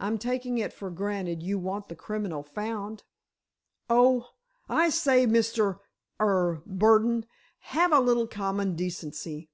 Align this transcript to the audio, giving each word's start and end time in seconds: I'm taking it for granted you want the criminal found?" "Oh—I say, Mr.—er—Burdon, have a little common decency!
I'm 0.00 0.16
taking 0.16 0.56
it 0.56 0.72
for 0.72 0.88
granted 0.90 1.42
you 1.42 1.58
want 1.58 1.88
the 1.90 1.94
criminal 1.94 2.42
found?" 2.42 3.02
"Oh—I 3.90 4.88
say, 4.88 5.26
Mr.—er—Burdon, 5.26 7.26
have 7.76 7.92
a 7.92 8.00
little 8.00 8.26
common 8.26 8.76
decency! 8.76 9.50